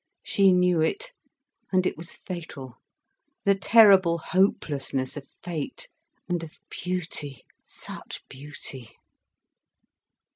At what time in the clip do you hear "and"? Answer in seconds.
1.71-1.85, 6.27-6.43